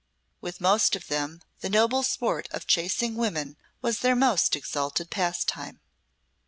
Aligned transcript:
With 0.41 0.59
most 0.59 0.95
of 0.95 1.09
them, 1.09 1.41
the 1.59 1.69
noble 1.69 2.01
sport 2.01 2.47
of 2.49 2.65
chasing 2.65 3.13
women 3.17 3.55
was 3.83 3.99
their 3.99 4.15
most 4.15 4.55
exalted 4.55 5.11
pastime. 5.11 5.79